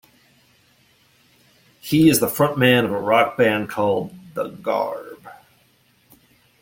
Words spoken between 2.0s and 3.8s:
is the frontman of a rock band